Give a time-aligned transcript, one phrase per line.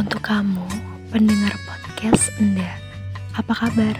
[0.00, 0.64] Untuk kamu,
[1.12, 2.72] pendengar podcast Enda,
[3.36, 3.92] apa kabar?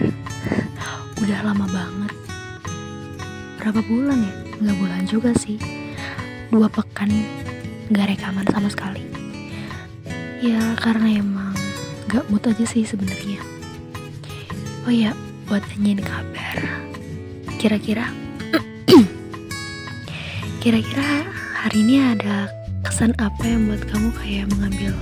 [1.21, 2.13] Udah lama banget.
[3.61, 4.33] Berapa bulan ya?
[4.65, 5.61] Nggak bulan juga sih.
[6.49, 7.13] Dua pekan
[7.93, 9.05] nggak rekaman sama sekali.
[10.41, 11.53] Ya karena emang
[12.09, 13.37] nggak mood aja sih sebenarnya.
[14.89, 15.13] Oh ya,
[15.45, 16.81] buat nanyain kabar.
[17.61, 18.09] Kira-kira,
[20.65, 21.29] kira-kira
[21.61, 22.49] hari ini ada
[22.81, 24.97] kesan apa yang buat kamu kayak mengambil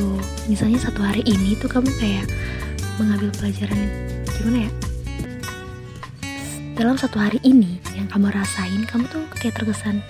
[0.00, 0.16] satu
[0.48, 2.24] misalnya satu hari ini tuh kamu kayak
[2.96, 3.76] mengambil pelajaran
[4.32, 4.70] gimana ya?
[6.72, 10.00] Dalam satu hari ini yang kamu rasain kamu tuh kayak terkesan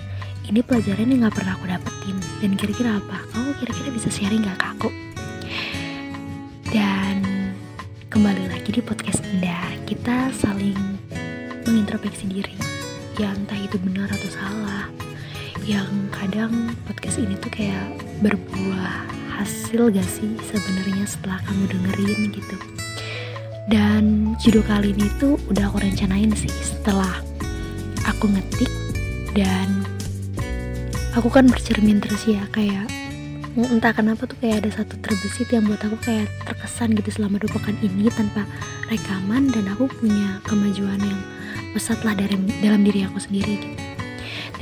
[0.47, 2.15] ini pelajaran yang nggak pernah aku dapetin.
[2.39, 3.19] Dan kira-kira apa?
[3.35, 4.89] Kamu kira-kira bisa sharing gak ke aku.
[6.71, 7.19] Dan
[8.07, 10.79] kembali lagi di podcast Anda kita saling
[11.67, 12.55] mengintrospeksi diri.
[13.19, 14.87] Ya entah itu benar atau salah.
[15.67, 17.91] Yang kadang podcast ini tuh kayak
[18.23, 22.57] berbuah hasil gak sih sebenarnya setelah kamu dengerin gitu
[23.73, 27.09] dan judul kali ini tuh udah aku rencanain sih setelah
[28.05, 28.69] aku ngetik
[29.33, 29.81] dan
[31.17, 32.85] aku kan bercermin terus ya kayak
[33.57, 37.51] entah kenapa tuh kayak ada satu terbesit yang buat aku kayak terkesan gitu selama dua
[37.57, 38.45] pekan ini tanpa
[38.93, 41.21] rekaman dan aku punya kemajuan yang
[41.73, 43.91] pesat lah dari dalam diri aku sendiri gitu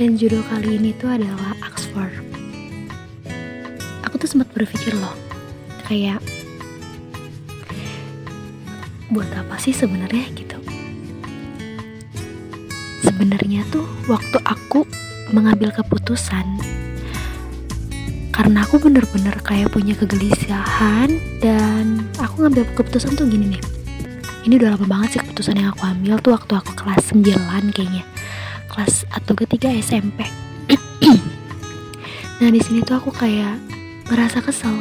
[0.00, 2.29] dan judul kali ini tuh adalah Oxford.
[4.20, 5.16] Tuh sempat berpikir loh,
[5.88, 6.20] kayak
[9.08, 10.60] buat apa sih sebenarnya gitu.
[13.00, 14.84] Sebenarnya tuh waktu aku
[15.32, 16.46] mengambil keputusan
[18.30, 23.62] karena aku bener-bener kayak punya kegelisahan dan aku ngambil keputusan tuh gini nih.
[24.44, 28.04] Ini udah lama banget sih keputusan yang aku ambil tuh waktu aku kelas 9 kayaknya
[28.68, 30.24] kelas atau ketiga SMP.
[32.40, 33.69] nah di sini tuh aku kayak
[34.10, 34.74] ngerasa kesel.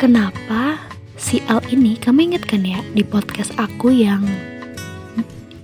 [0.00, 0.80] Kenapa
[1.20, 4.24] si L ini kamu inget kan ya di podcast aku yang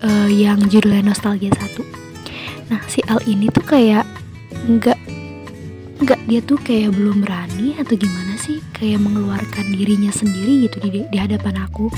[0.05, 1.81] uh, yang judulnya nostalgia satu.
[2.69, 4.05] Nah si L ini tuh kayak
[4.69, 5.01] nggak
[5.99, 11.03] nggak dia tuh kayak belum berani atau gimana sih kayak mengeluarkan dirinya sendiri gitu di,
[11.11, 11.91] di hadapan aku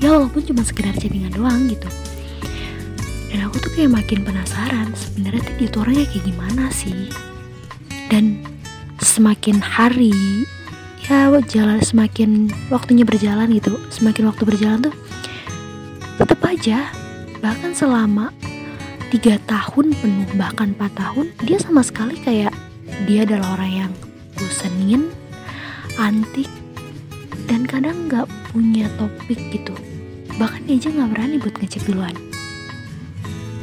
[0.00, 1.84] ya walaupun cuma sekedar chattingan doang gitu
[3.28, 7.12] dan aku tuh kayak makin penasaran sebenarnya dia tuh orangnya kayak gimana sih
[8.08, 8.40] dan
[9.12, 10.16] semakin hari
[11.04, 14.94] ya jalan semakin waktunya berjalan gitu semakin waktu berjalan tuh
[16.16, 16.88] tetap aja
[17.44, 18.32] bahkan selama
[19.12, 22.56] tiga tahun penuh bahkan empat tahun dia sama sekali kayak
[23.04, 23.92] dia adalah orang yang
[24.40, 25.12] bosenin
[26.00, 26.48] antik
[27.44, 29.76] dan kadang nggak punya topik gitu.
[30.40, 32.16] Bahkan dia aja nggak berani buat ngecek duluan.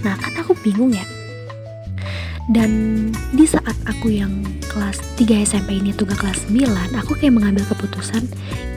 [0.05, 1.05] Nah kan aku bingung ya.
[2.49, 2.71] Dan
[3.33, 8.30] di saat aku yang kelas 3 SMP ini gak kelas 9 Aku kayak mengambil keputusan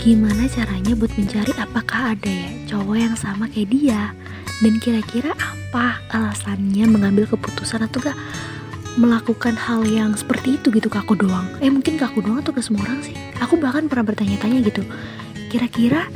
[0.03, 4.11] Gimana caranya buat mencari apakah ada ya cowok yang sama kayak dia?
[4.59, 8.19] Dan kira-kira apa alasannya mengambil keputusan atau gak
[8.99, 11.47] melakukan hal yang seperti itu gitu ke aku doang?
[11.63, 13.15] Eh mungkin ke aku doang atau ke semua orang sih?
[13.39, 14.83] Aku bahkan pernah bertanya-tanya gitu
[15.55, 16.11] Kira-kira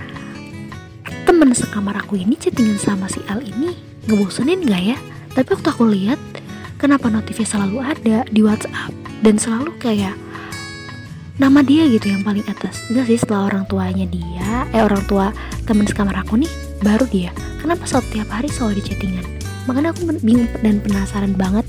[1.22, 3.76] temen sekamar aku ini chattingan sama si Al ini
[4.10, 4.98] ngebosenin gak ya?
[5.30, 6.18] Tapi waktu aku lihat
[6.74, 10.16] kenapa notifnya selalu ada di WhatsApp dan selalu kayak
[11.36, 12.80] nama dia gitu yang paling atas.
[12.88, 15.32] Enggak sih setelah orang tuanya dia, eh orang tua
[15.68, 16.50] temen sekamar aku nih
[16.80, 17.30] baru dia.
[17.60, 19.26] Kenapa setiap hari selalu di chattingan?
[19.68, 21.66] Makanya aku bingung dan penasaran banget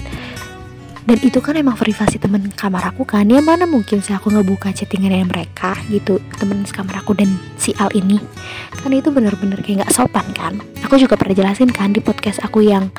[1.08, 4.75] dan itu kan emang privasi temen kamar aku kan ya mana mungkin sih aku ngebuka
[4.75, 8.19] chattingan mereka gitu temen kamar aku dan si Al ini
[8.84, 12.59] kan itu bener-bener kayak nggak sopan kan aku juga pernah jelasin kan di podcast aku
[12.59, 12.91] yang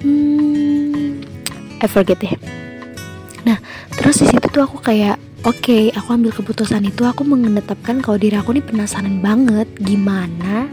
[0.00, 1.20] hmm,
[1.84, 2.32] I forget deh
[3.46, 3.58] nah
[3.94, 8.18] terus di situ tuh aku kayak oke okay, aku ambil keputusan itu aku menetapkan kalau
[8.18, 10.66] diri aku nih penasaran banget gimana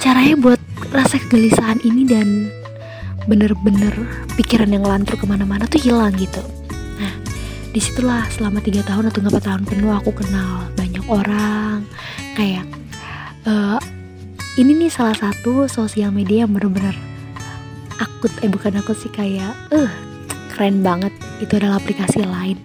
[0.00, 0.60] caranya buat
[0.92, 2.28] rasa kegelisahan ini dan
[3.24, 3.92] bener-bener
[4.36, 6.44] pikiran yang ngelantur ke mana-mana tuh hilang gitu.
[7.00, 7.14] Nah
[7.72, 11.88] di situlah selama tiga tahun atau empat tahun penuh aku kenal banyak orang
[12.36, 12.68] kayak
[13.48, 13.80] uh,
[14.60, 16.94] ini nih salah satu sosial media yang bener-bener
[17.98, 19.92] akut eh bukan aku sih kayak eh uh,
[20.54, 21.10] keren banget.
[21.42, 22.62] Itu adalah aplikasi lain.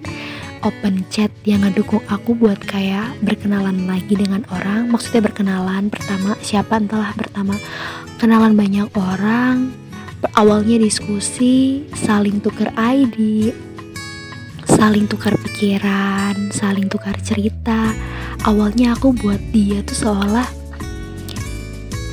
[0.61, 4.93] Open chat yang ngedukung aku buat kayak berkenalan lagi dengan orang.
[4.93, 7.57] Maksudnya berkenalan pertama siapa entahlah pertama.
[8.21, 9.73] Kenalan banyak orang
[10.35, 13.49] awalnya diskusi, saling tukar ID,
[14.67, 17.95] saling tukar pikiran, saling tukar cerita.
[18.43, 20.47] Awalnya aku buat dia tuh seolah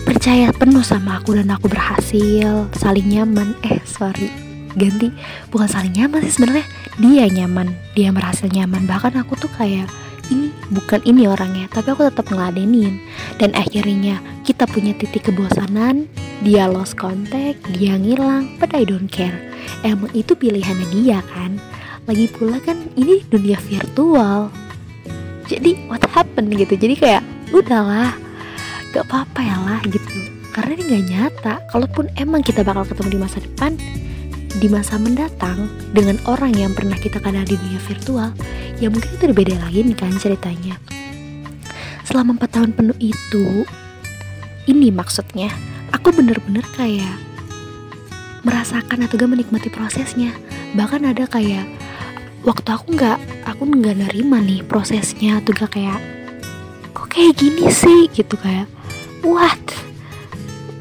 [0.06, 3.58] percaya penuh sama aku dan aku berhasil, saling nyaman.
[3.66, 4.30] Eh, sorry,
[4.76, 5.10] ganti.
[5.50, 6.66] Bukan saling nyaman sih sebenarnya.
[7.00, 8.84] Dia nyaman, dia berhasil nyaman.
[8.84, 9.88] Bahkan aku tuh kayak
[10.28, 11.66] ini bukan ini orangnya.
[11.72, 13.00] Tapi aku tetap ngeladenin.
[13.40, 16.06] Dan akhirnya kita punya titik kebosanan.
[16.44, 18.60] Dia lost contact dia ngilang.
[18.60, 19.36] But I don't care.
[19.82, 21.58] Emang itu pilihannya dia kan?
[22.06, 24.52] Lagi pula kan ini dunia virtual.
[25.46, 26.74] Jadi what happened gitu?
[26.78, 27.22] Jadi kayak
[27.54, 28.14] udahlah
[28.90, 30.18] gak apa-apa ya lah gitu.
[30.54, 31.54] Karena ini gak nyata.
[31.70, 33.78] Kalaupun emang kita bakal ketemu di masa depan
[34.56, 38.30] di masa mendatang dengan orang yang pernah kita kenal di dunia virtual
[38.80, 40.80] ya mungkin itu beda lain kan ceritanya.
[42.08, 43.66] Selama 4 tahun penuh itu
[44.66, 45.52] ini maksudnya
[45.92, 47.16] aku bener-bener kayak
[48.46, 50.30] merasakan atau gak menikmati prosesnya.
[50.78, 51.66] Bahkan ada kayak
[52.46, 55.98] waktu aku nggak aku nggak nerima nih prosesnya atau gak kayak
[56.94, 58.06] kok kayak gini sih?
[58.14, 58.70] Gitu kayak
[59.26, 59.60] what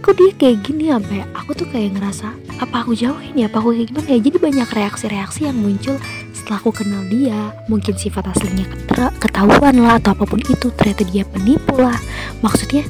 [0.06, 2.30] kok dia kayak gini sampai aku tuh kayak ngerasa
[2.62, 3.50] apa aku jauhin ya?
[3.50, 4.20] Apa aku kayak gimana ya?
[4.22, 5.98] Jadi banyak reaksi-reaksi yang muncul
[6.30, 7.50] setelah aku kenal dia.
[7.66, 8.70] Mungkin sifat aslinya
[9.18, 10.70] ketahuan lah atau apa pun itu.
[10.78, 11.98] Ternyata dia penipu lah.
[12.46, 12.86] Maksudnya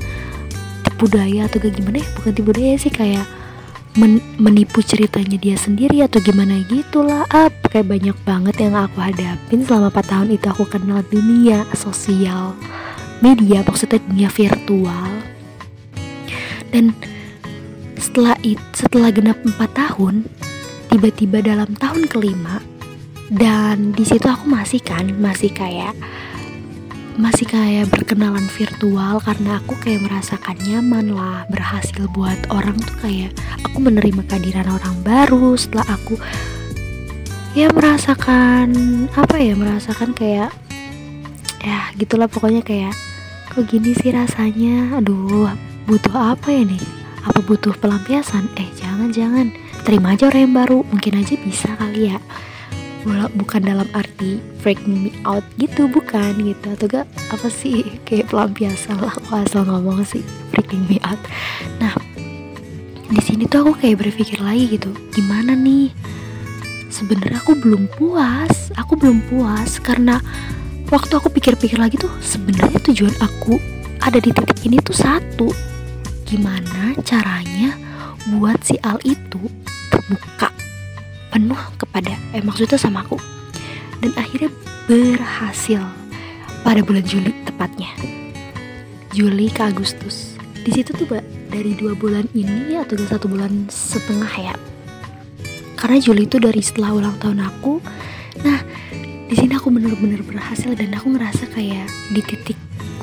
[0.84, 2.08] tipu daya atau gak gimana ya?
[2.20, 3.24] Bukan tipu daya sih kayak
[3.96, 7.24] men menipu ceritanya dia sendiri atau gimana gitu lah.
[7.32, 12.52] Up kayak banyak banget yang aku hadapin selama 4 tahun itu aku kenal dunia sosial
[13.24, 15.15] media maksudnya dunia virtual
[16.70, 16.96] dan
[18.00, 20.28] setelah itu setelah genap 4 tahun
[20.92, 22.64] tiba-tiba dalam tahun kelima
[23.34, 25.98] dan di situ aku masih kan masih kayak
[27.16, 33.32] masih kayak berkenalan virtual karena aku kayak merasakan nyaman lah berhasil buat orang tuh kayak
[33.64, 36.20] aku menerima kehadiran orang baru setelah aku
[37.56, 40.52] ya merasakan apa ya merasakan kayak
[41.64, 42.94] ya gitulah pokoknya kayak
[43.48, 45.00] kok gini sih rasanya?
[45.00, 45.48] Aduh
[45.86, 48.46] butuh apa ya nih apa butuh pelampiasan?
[48.54, 49.50] Eh jangan jangan
[49.82, 50.80] terima aja orang yang baru.
[50.94, 52.22] Mungkin aja bisa kali ya.
[53.34, 55.90] Bukan dalam arti freaking me out gitu.
[55.90, 56.66] Bukan gitu.
[56.78, 57.82] Atau gak apa sih?
[58.06, 59.14] Kayak pelampiasan lah.
[59.18, 60.22] Aku asal ngomong sih
[60.54, 61.18] freaking me out.
[61.82, 61.98] Nah
[63.06, 64.94] di sini tuh aku kayak berpikir lagi gitu.
[65.14, 65.94] Gimana nih?
[66.94, 68.70] Sebenarnya aku belum puas.
[68.78, 70.22] Aku belum puas karena
[70.94, 73.58] waktu aku pikir-pikir lagi tuh sebenarnya tujuan aku
[74.02, 75.75] ada di titik ini tuh satu
[76.26, 77.78] gimana caranya
[78.34, 79.40] buat si Al itu
[79.94, 80.50] terbuka
[81.30, 83.22] penuh kepada eh maksudnya sama aku
[84.02, 84.50] dan akhirnya
[84.90, 85.82] berhasil
[86.66, 87.94] pada bulan Juli tepatnya.
[89.14, 90.34] Juli ke Agustus.
[90.66, 91.06] Di situ tuh
[91.54, 94.56] dari dua bulan ini atau satu bulan setengah ya.
[95.78, 97.78] Karena Juli itu dari setelah ulang tahun aku.
[98.42, 98.66] Nah
[99.26, 102.58] di sini aku bener-bener berhasil dan aku ngerasa kayak di titik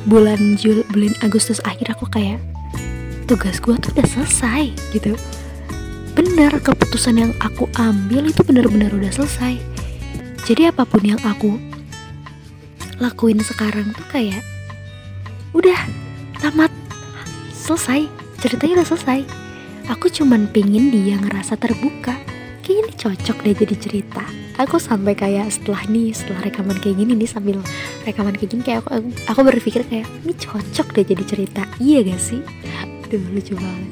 [0.07, 2.43] bulan Jul bulan Agustus akhir aku kayak
[3.33, 4.63] tugas gue tuh udah selesai
[4.93, 5.17] gitu.
[6.13, 9.57] Bener keputusan yang aku ambil itu bener-bener udah selesai.
[10.45, 11.57] Jadi apa pun yang aku
[13.01, 14.45] lakuin sekarang tuh kayak
[15.57, 15.81] udah
[16.45, 16.69] tamat
[17.57, 18.05] selesai
[18.37, 19.21] ceritanya udah selesai.
[19.89, 22.13] Aku cuman pingin dia ngerasa terbuka.
[22.61, 24.25] Kayak ini cocok deh jadi cerita.
[24.61, 27.57] Aku sampai kayak setelah nih setelah rekaman kayak gini nih sambil
[28.05, 31.65] rekaman kayak gini kayak aku, aku berpikir kayak ini cocok deh jadi cerita.
[31.81, 32.62] Iya gak sih
[33.13, 33.91] Duh lucu banget.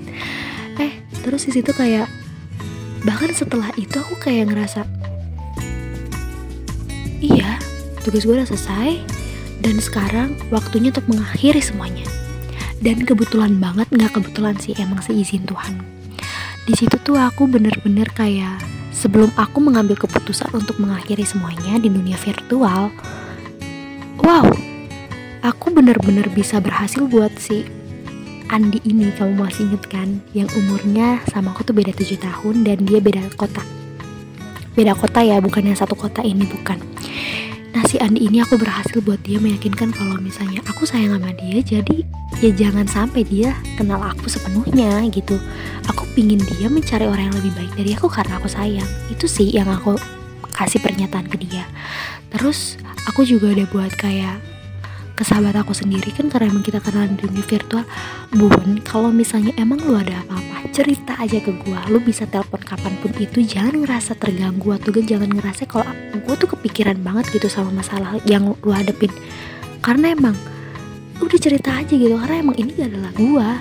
[0.80, 2.08] Eh terus di situ kayak
[3.04, 4.88] Bahkan setelah itu aku kayak ngerasa
[7.20, 7.60] Iya
[8.00, 8.96] tugas gue udah selesai
[9.60, 12.08] Dan sekarang waktunya untuk mengakhiri semuanya.
[12.80, 15.84] Dan kebetulan banget nggak kebetulan sih emang seizin Tuhan.
[16.64, 18.56] Di situ tuh aku bener-bener kayak
[18.96, 22.88] sebelum aku mengambil keputusan untuk mengakhiri semuanya di dunia virtual,
[24.24, 24.48] wow,
[25.44, 27.68] aku bener-bener bisa berhasil buat si
[28.50, 30.18] Andi ini kamu masih inget kan?
[30.34, 33.62] Yang umurnya sama aku tuh beda 7 tahun dan dia beda kota.
[34.74, 36.82] Beda kota ya bukan yang satu kota ini bukan.
[37.70, 41.62] Nah si Andi ini aku berhasil buat dia meyakinkan kalau misalnya aku sayang sama dia
[41.62, 42.02] jadi
[42.42, 45.38] ya jangan sampai dia kenal aku sepenuhnya gitu.
[45.86, 48.90] Aku pingin dia mencari orang yang lebih baik dari aku karena aku sayang.
[49.14, 49.94] Itu sih yang aku
[50.50, 51.70] kasih pernyataan ke dia.
[52.34, 54.49] Terus aku juga udah buat kayak
[55.20, 57.84] ke sahabat aku sendiri kan karena emang kita kenalan di dunia virtual.
[58.32, 61.84] Bun kalau misalnya emang lu ada apa-apa cerita aja ke gua.
[61.92, 65.92] Lu bisa telepon kapan pun itu jangan ngerasa terganggu atau jangan ngerasa kalau
[66.24, 69.12] gua tuh kepikiran banget gitu sama masalah yang lu hadepin.
[69.84, 70.32] Karena emang
[71.20, 73.60] udah cerita aja gitu karena emang ini adalah gua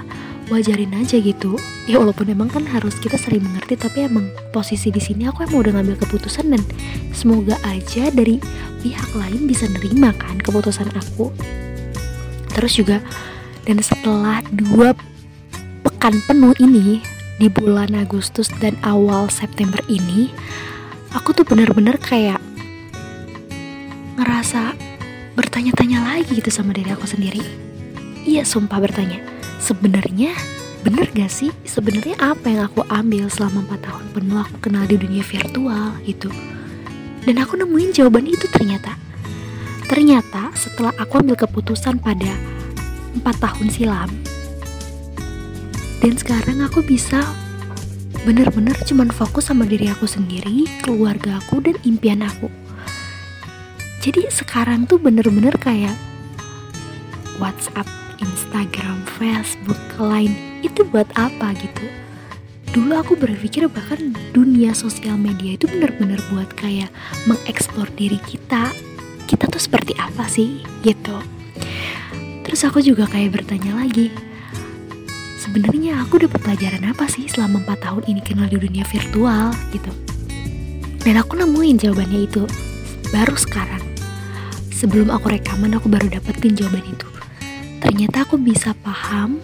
[0.50, 1.56] wajarin aja gitu.
[1.86, 5.64] Ya walaupun emang kan harus kita sering mengerti tapi emang posisi di sini aku emang
[5.66, 6.62] udah ngambil keputusan dan
[7.14, 8.42] semoga aja dari
[8.82, 11.32] pihak lain bisa nerima kan keputusan aku.
[12.52, 12.98] Terus juga
[13.64, 14.98] dan setelah dua
[15.86, 17.00] pekan penuh ini
[17.40, 20.34] di bulan Agustus dan awal September ini
[21.16, 22.42] aku tuh bener-bener kayak
[24.20, 24.76] ngerasa
[25.40, 27.40] bertanya-tanya lagi gitu sama diri aku sendiri.
[28.28, 30.34] Iya sumpah bertanya sebenarnya
[30.82, 31.52] bener gak sih?
[31.68, 36.32] Sebenarnya apa yang aku ambil selama 4 tahun penuh aku kenal di dunia virtual gitu?
[37.28, 38.96] Dan aku nemuin jawaban itu ternyata.
[39.86, 42.32] Ternyata setelah aku ambil keputusan pada
[43.14, 44.10] 4 tahun silam
[46.00, 47.20] dan sekarang aku bisa
[48.24, 52.48] bener-bener cuman fokus sama diri aku sendiri, keluarga aku, dan impian aku.
[54.00, 55.96] Jadi sekarang tuh bener-bener kayak
[57.36, 57.88] WhatsApp,
[58.22, 61.86] Instagram, Facebook, Line itu buat apa gitu.
[62.70, 66.94] Dulu aku berpikir bahkan dunia sosial media itu bener-bener buat kayak
[67.26, 68.70] mengeksplor diri kita.
[69.26, 71.18] Kita tuh seperti apa sih gitu.
[72.46, 74.14] Terus aku juga kayak bertanya lagi,
[75.42, 79.90] sebenarnya aku dapat pelajaran apa sih selama 4 tahun ini kenal di dunia virtual gitu.
[81.02, 82.46] Dan aku nemuin jawabannya itu
[83.10, 83.82] baru sekarang.
[84.70, 87.09] Sebelum aku rekaman aku baru dapetin jawaban itu.
[87.80, 89.40] Ternyata aku bisa paham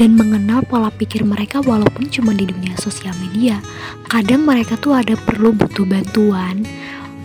[0.00, 3.60] dan mengenal pola pikir mereka walaupun cuma di dunia sosial media.
[4.08, 6.64] Kadang mereka tuh ada perlu butuh bantuan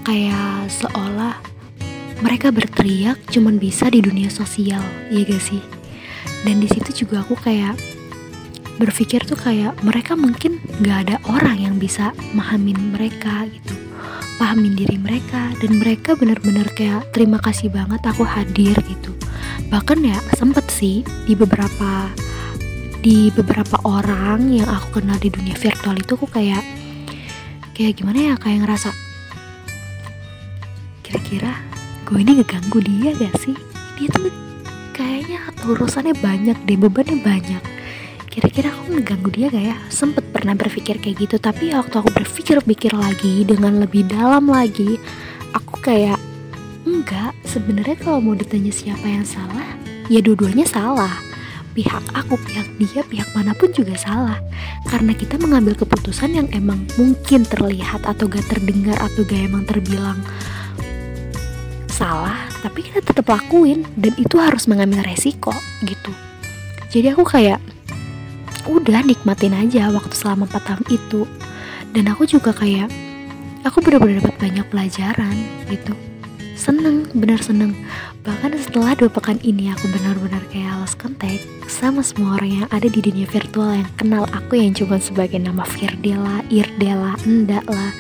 [0.04, 1.40] kayak seolah
[2.20, 4.82] mereka berteriak cuman bisa di dunia sosial,
[5.14, 5.62] ya gak sih?
[6.42, 7.78] Dan di situ juga aku kayak
[8.78, 13.74] berpikir tuh kayak mereka mungkin gak ada orang yang bisa mahamin mereka gitu
[14.38, 19.07] pahamin diri mereka dan mereka benar-benar kayak terima kasih banget aku hadir gitu
[19.68, 22.12] bahkan ya sempet sih di beberapa
[23.04, 26.64] di beberapa orang yang aku kenal di dunia virtual itu aku kayak
[27.78, 28.90] kayak gimana ya kayak ngerasa
[31.08, 31.56] kira-kira
[32.08, 33.56] gue ini ngeganggu dia gak sih?
[34.00, 34.32] Dia tuh
[34.96, 37.64] kayaknya urusannya banyak deh bebannya banyak.
[38.28, 39.78] Kira-kira aku ngeganggu dia gak ya?
[39.88, 45.00] Sempet pernah berpikir kayak gitu tapi waktu aku berpikir-pikir lagi dengan lebih dalam lagi
[45.56, 46.20] aku kayak
[46.88, 49.78] enggak sebenarnya kalau mau ditanya siapa yang salah
[50.08, 51.14] ya dua-duanya salah.
[51.78, 54.42] Pihak aku, pihak dia, pihak mana pun juga salah.
[54.90, 60.18] Karena kita mengambil keputusan yang emang mungkin terlihat atau gak terdengar atau gak emang terbilang
[61.86, 65.54] salah Tapi kita tetap lakuin dan itu harus mengambil resiko
[65.86, 66.10] gitu.
[66.90, 67.62] Jadi aku kayak
[68.66, 71.30] udah nikmatin aja waktu selama 4 tahun itu.
[71.94, 72.90] Dan aku juga kayak
[73.62, 75.36] aku benar-benar dapat banyak pelajaran
[75.70, 75.94] gitu
[76.58, 77.78] seneng benar seneng.
[78.26, 82.90] Bahkan setelah dua pekan ini aku benar-benar kayak lost kontak sama semua orang yang ada
[82.90, 87.92] di dunia virtual yang kenal aku yang cuma sebagai nama Firdela, Irdela, Endak lah,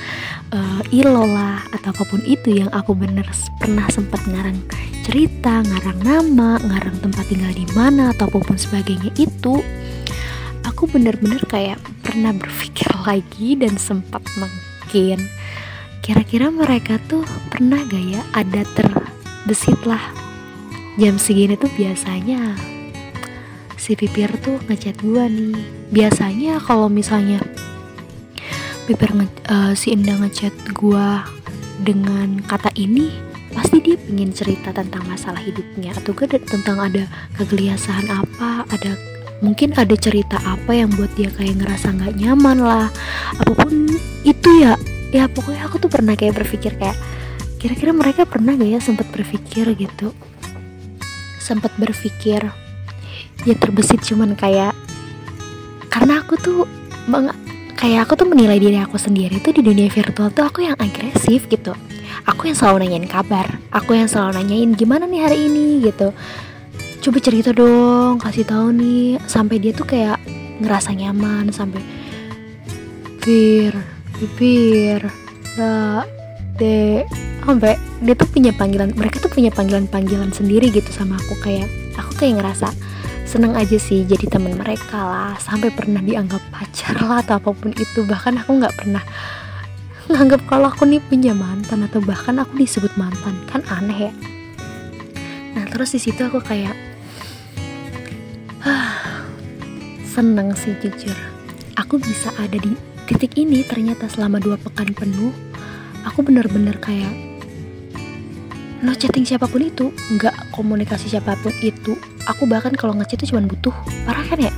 [0.51, 3.29] uh, Ilo lah atau apa pun itu yang aku bener
[3.61, 4.57] pernah sempat ngarang
[5.05, 9.61] cerita, ngarang nama, ngarang tempat tinggal di mana atau apa pun sebagainya itu
[10.67, 15.23] aku bener-bener kayak pernah berpikir lagi dan sempat mungkin
[16.07, 19.99] kira-kira mereka tuh pernah gak ya ada terbesit lah?
[20.95, 22.55] Jam segini tuh biasanya
[23.75, 25.59] si pipir tuh ngechat gua nih.
[25.91, 27.43] Biasanya kalau misalnya
[28.87, 31.27] pipir nge uh, si Indah ngechat gua
[31.83, 33.11] dengan kata ini
[33.51, 37.03] pasti dia pengen cerita tentang masalah hidupnya atau gak tentang ada
[37.35, 38.95] kegelisahan apa ada
[39.43, 42.87] mungkin ada cerita apa yang buat dia kayak ngerasa nggak nyaman lah.
[43.43, 43.91] Apa pun
[44.23, 44.79] itu ya
[45.15, 46.97] ya pokoknya aku tuh pernah kayak berpikir kayak
[47.57, 50.13] kira-kira mereka pernah gak ya sempat berpikir gitu?
[51.41, 52.43] Sempat berpikir
[53.45, 54.75] ya terbesit cuman kayak
[55.87, 56.67] karena aku tuh
[57.07, 57.31] bang
[57.79, 61.47] kayak aku tuh menilai diri aku sendiri tuh di dunia virtual tuh aku yang agresif
[61.47, 61.71] gitu.
[62.27, 66.11] Aku yang selalu nanyain kabar aku yang selalu nanyain gimana nih hari ini gitu.
[67.07, 70.19] Coba cerita dong kasih tahu nih sampai dia tuh kayak
[70.59, 71.79] ngerasa nyaman sampai
[73.21, 75.05] pir pipir
[75.53, 76.01] da
[76.57, 77.05] de
[77.45, 81.37] sampai dia tuh punya panggilan mereka tuh punya panggilan panggilan sendiri gitu sama aku.
[81.39, 82.67] Kayak aku kayak ngerasa
[83.23, 85.33] seneng aja sih jadi teman mereka lah.
[85.37, 88.03] Sampai pernah dianggap pacar lah atau apa pun itu.
[88.03, 89.03] Bahkan aku nggak pernah
[90.07, 93.37] nganggap kalau aku nih punya mantan atau bahkan aku disebut mantan.
[93.47, 94.13] Kan aneh ya.
[95.55, 96.75] Nah terus di situ aku kayak
[100.13, 101.15] seneng sih jujur.
[101.77, 105.31] Aku bisa ada di titik ini ternyata selama dua pekan penuh
[106.03, 107.27] aku bener-bener kayak
[108.85, 111.97] no chatting siapa pun itu nggak komunikasi siapa pun itu.
[112.27, 113.73] Aku bahkan kalau ngechat itu cuma butuh
[114.05, 114.53] parah kan ya?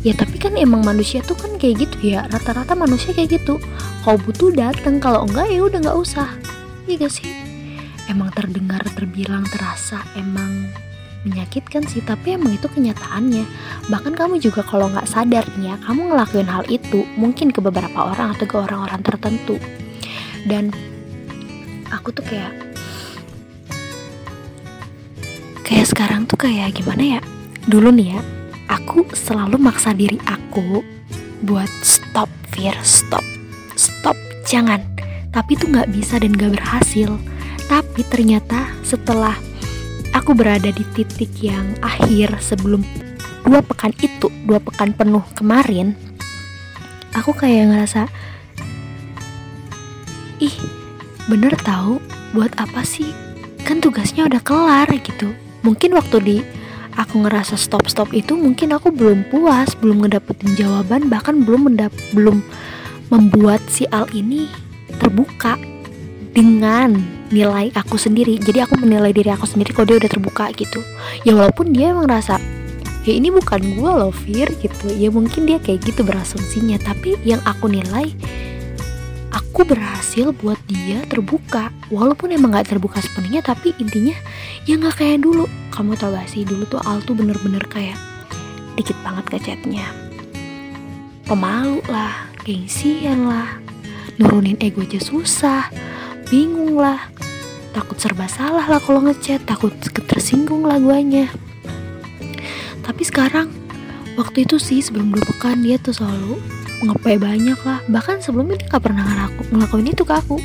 [0.00, 2.24] Ya tapi kan emang manusia tuh kan kayak gitu ya.
[2.32, 3.60] Rata-rata manusia kayak gitu.
[4.02, 6.28] Kau butuh datang kalau enggak ya udah nggak usah.
[6.88, 7.28] Iya gak sih?
[8.08, 10.72] Emang terdengar terbilang terasa emang
[11.26, 13.44] menyakitkan sih tapi emang itu kenyataannya.
[13.92, 18.12] Bahkan kamu juga kalau nggak sadar nih ya kamu ngelakuin hal itu mungkin ke beberapa
[18.12, 19.60] orang atau ke orang-orang tertentu.
[20.48, 20.72] Dan
[21.92, 22.70] aku tuh kayak
[25.90, 27.20] sekarang tuh kayak gimana ya?
[27.66, 28.20] Dulu nih ya
[28.70, 30.80] aku selalu maksa diri aku
[31.42, 33.24] buat stop fear stop.
[33.74, 34.14] Stop.
[34.46, 34.80] Jangan.
[35.34, 37.10] Tapi itu nggak bisa dan nggak berhasil.
[37.66, 39.34] Tapi ternyata setelah
[40.14, 42.82] aku berada di titik yang akhir sebelum
[43.46, 45.96] dua pekan itu dua pekan penuh kemarin.
[47.16, 48.06] Aku kayak ngerasa
[50.38, 50.54] ih
[51.26, 51.98] bener tahu
[52.34, 53.10] buat apa sih?
[53.66, 55.34] Kan tugasnya udah kelar gitu.
[55.66, 56.36] Mungkin waktu di
[56.98, 61.92] aku ngerasa stop stop itu mungkin aku belum puas belum ngedapetin jawaban bahkan belum mendap
[62.12, 62.42] belum
[63.10, 64.50] membuat si Al ini
[64.98, 65.58] terbuka
[66.30, 66.98] dengan
[67.30, 68.38] nilai aku sendiri.
[68.38, 70.80] Jadi aku menilai diri aku sendiri kalau dia udah terbuka gitu.
[71.26, 72.38] Ya walaupun dia emang rasa
[73.06, 74.86] ya ini bukan gue loh Fir gitu.
[74.94, 76.78] Ya mungkin dia kayak gitu berasumsinya.
[76.82, 78.14] Tapi yang aku nilai
[79.30, 81.70] aku berhasil buat dia terbuka.
[81.90, 84.14] Walaupun emang gak terbuka sepenuhnya tapi intinya
[84.66, 85.46] ya nggak kayak dulu.
[85.70, 87.98] Kamu tau gak sih dulu tuh Al tuh bener-bener kayak
[88.78, 89.86] dikit banget ke chatnya.
[91.26, 93.60] Pemalu lah gengsian lah
[94.18, 95.72] nurunin ego aja susah
[96.30, 97.10] bingung lah
[97.74, 99.74] takut serba salah lah kalau ngechat takut
[100.06, 101.26] tersinggung lah guanya
[102.86, 103.50] tapi sekarang
[104.18, 106.40] waktu itu sih sebelum dua pekan dia tuh selalu
[106.84, 107.80] ngepe banyak lah.
[107.88, 110.36] Bahkan sebelumnya dia gak pernah ngelaku, ngelakuin itu ke aku.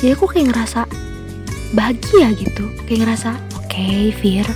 [0.00, 0.80] Jadi aku kayak ngerasa
[1.76, 2.64] bahagia gitu.
[2.86, 4.46] Kayak ngerasa oke okay, Fir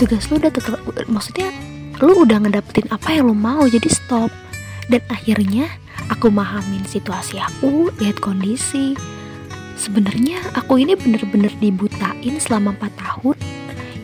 [0.00, 0.80] tugas lu udah tetap
[1.12, 1.52] maksudnya
[2.00, 4.30] lu udah ngedapetin apa yang lu mau jadi stop.
[4.90, 5.70] Dan akhirnya
[6.10, 8.98] aku mahamin situasi aku lihat kondisi
[9.80, 13.36] sebenarnya aku ini bener-bener dibutain selama 4 tahun.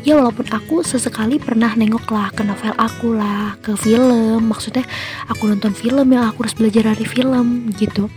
[0.07, 4.49] Ya walaupun aku sesekali pernah nengok lah ke novel aku lah ke film.
[4.49, 4.87] Maksudnya
[5.29, 8.09] aku nonton film yang aku harus belajar dari film gitu.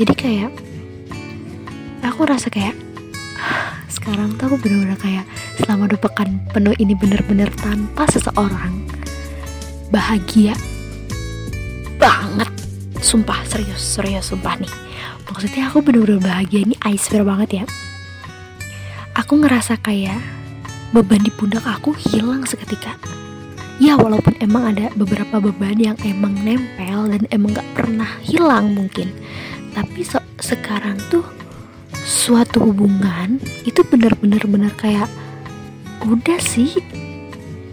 [0.00, 0.50] Jadi kayak
[2.00, 2.78] aku rasa kayak
[3.94, 5.26] sekarang tuh aku bener-bener kayak
[5.60, 8.72] selama dua pekan penuh ini bener-bener tanpa seseorang
[9.90, 10.54] bahagia
[11.98, 12.61] banget
[13.02, 14.70] sumpah serius serius sumpah nih.
[15.26, 17.64] Maksudnya aku bener-bener bahagia ini iceberg banget ya.
[19.18, 20.22] Aku ngerasa kayak
[20.94, 22.96] beban di pundak aku hilang seketika.
[23.82, 29.10] Ya walaupun emang ada beberapa beban yang emang nempel dan emang gak pernah hilang mungkin.
[29.74, 31.26] Tapi se sekarang tuh
[32.02, 35.10] suatu hubungan itu bener-bener bener kayak
[36.06, 36.78] udah sih.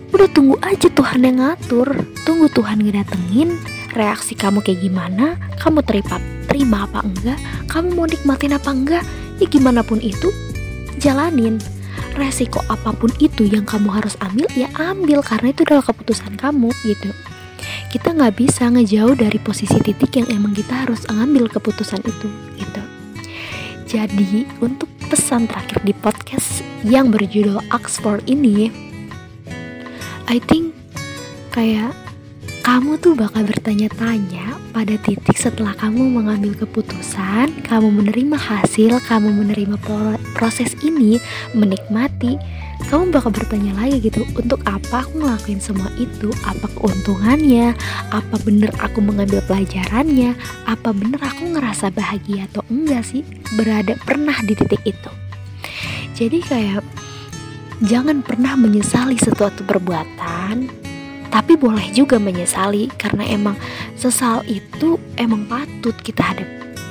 [0.09, 1.93] Udah tunggu aja Tuhan yang ngatur.
[2.25, 6.17] Tunggu Tuhan ngedatengin reaksi kamu kayak gimana, kamu terima
[6.49, 9.04] terima apa enggak, kamu mau nikmatin apa enggak,
[9.38, 10.34] ya gimana pun itu,
[10.97, 11.62] jalanin.
[12.17, 16.73] Resiko apa pun itu yang kamu harus ambil, ya ambil karena itu adalah keputusan kamu
[16.84, 17.12] gitu.
[17.93, 22.28] Kita nggak bisa ngejauh dari posisi titik yang emang kita harus ngambil keputusan itu
[22.60, 22.82] gitu.
[23.89, 28.69] Jadi untuk pesan terakhir di podcast yang berjudul Oxford ini,
[30.30, 30.75] I think
[31.56, 31.95] kayak
[32.69, 39.73] kamu tuh bakal bertanya-tanya pada titik setelah kamu mengambil keputusan, kamu menerima hasil, kamu menerima
[40.38, 41.17] proses ini,
[41.58, 42.38] menikmati,
[42.86, 46.29] kamu bakal bertanya lagi gitu, untuk apa aku ngelakuin semua itu?
[46.45, 47.73] Apa keuntungannya?
[48.13, 50.38] Apa bener aku mengambil pelajarannya?
[50.69, 53.25] Apa bener aku ngerasa bahagia atau enggak sih
[53.58, 55.12] berada pernah di titik itu?
[56.13, 56.86] Jadi kayak
[57.82, 60.88] jangan pernah menyesali sesuatu perbuatan
[61.29, 63.55] tapi boleh juga menyesali karena emang
[63.95, 66.49] sesal itu emang patut kita hadap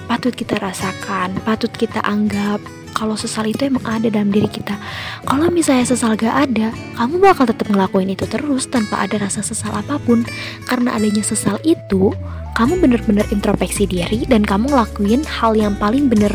[0.08, 2.62] patut kita rasakan patut kita anggap
[2.98, 4.74] kalau sesal itu emang ada dalam diri kita.
[5.22, 9.70] Kalau misalnya sesal gak ada kamu bakal tetap ngelakuin itu terus tanpa ada rasa sesal
[9.70, 10.26] apa pun.
[10.66, 12.10] Karena adanya sesal itu
[12.58, 16.34] kamu bener-bener introspeksi diri dan kamu ngelakuin hal yang paling bener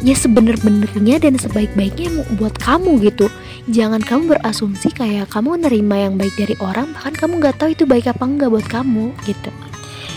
[0.00, 3.28] ya sebener-benernya dan sebaik-baiknya buat kamu gitu.
[3.68, 7.84] Jangan kamu berasumsi kayak kamu nerima yang baik dari orang bahkan kamu nggak tahu itu
[7.84, 9.50] baik apa enggak buat kamu gitu.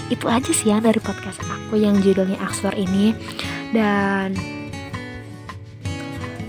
[0.07, 3.11] Itu aja sih yang dari podcast aku yang judulnya Aksor ini.
[3.73, 4.35] Dan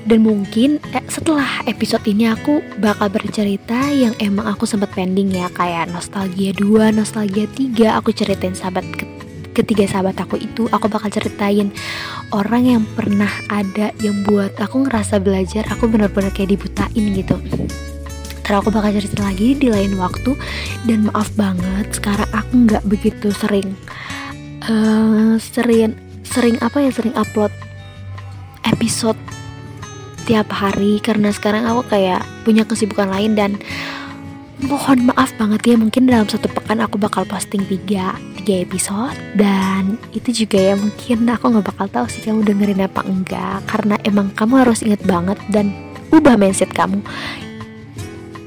[0.05, 5.49] dan mungkin eh, setelah episode ini aku bakal bercerita yang emang aku sempat pending ya
[5.57, 8.85] kayak nostalgia 2, nostalgia 3 aku ceritain sahabat
[9.55, 11.71] ketiga sahabat aku itu aku bakal ceritain
[12.35, 17.38] orang yang pernah ada yang buat aku ngerasa belajar aku benar-benar kayak dibutain gitu.
[18.45, 20.37] Ntar aku bakal cerita lagi di lain waktu.
[20.85, 23.73] Dan maaf banget sekarang aku nggak begitu sering
[24.69, 27.55] uh, sering sering apa ya sering upload
[28.69, 29.17] episode
[30.29, 31.01] tiap hari.
[31.01, 33.57] Karena sekarang aku kayak punya kesibukan lain dan
[34.61, 38.12] mohon maaf banget ya mungkin dalam satu pekan aku bakal posting tiga
[38.45, 43.01] tiga episode dan itu juga ya mungkin aku nggak bakal tahu sih kamu dengerin apa
[43.09, 45.73] enggak karena emang kamu harus inget banget dan
[46.13, 47.01] ubah mindset kamu.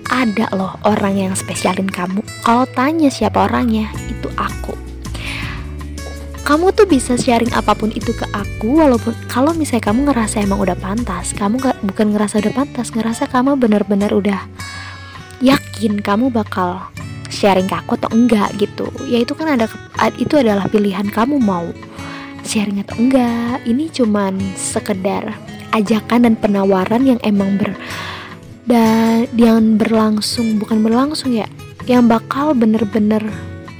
[0.06, 2.22] Ada loh orang yang spesialin kamu.
[2.46, 4.78] Kalau tanya siapa orangnya itu aku.
[6.46, 10.62] Kamu tuh bisa sharing apa pun itu ke aku walaupun kalau misalnya kamu ngerasa emang
[10.62, 14.48] udah pantas kamu gak, bukan ngerasa udah pantas ngerasa kamu bener-bener udah
[15.44, 16.88] yakin kamu bakal
[17.30, 18.88] sharing ke aku atau enggak gitu.
[19.08, 19.68] Ya itu kan ada
[20.18, 21.68] itu adalah pilihan kamu mau
[22.44, 23.64] sharing atau enggak.
[23.68, 25.36] Ini cuman sekedar
[25.76, 27.76] ajakan dan penawaran yang emang ber
[28.68, 31.48] dan yang berlangsung bukan berlangsung ya
[31.88, 33.24] yang bakal bener-bener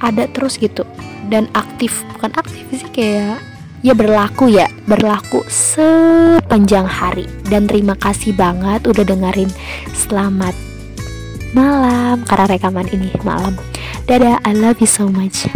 [0.00, 0.84] ada terus gitu.
[1.28, 3.36] Dan aktif bukan aktif sih kayak
[3.84, 7.28] ya berlaku ya berlaku sepanjang hari.
[7.52, 9.52] Dan terima kasih banget udah dengerin.
[9.92, 10.56] Selamat
[11.52, 13.56] malam karena rekaman ini malam.
[14.08, 15.48] Dadah I love you so much